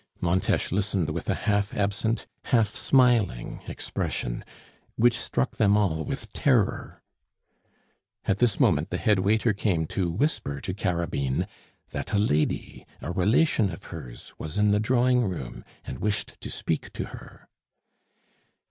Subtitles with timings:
[0.19, 4.43] Montes listened with a half absent, half smiling expression,
[4.95, 7.03] which struck them all with terror.
[8.25, 11.45] At this moment the head waiter came to whisper to Carabine
[11.91, 16.49] that a lady, a relation of hers, was in the drawing room and wished to
[16.49, 17.47] speak to her.